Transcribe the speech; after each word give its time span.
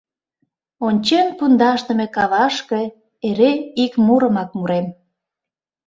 Ончен 0.87 1.27
пундашдыме 1.37 2.07
кавашке, 2.15 2.81
Эре 3.27 3.51
ик 3.83 3.93
мурымак 4.05 4.49
мурем. 4.57 4.87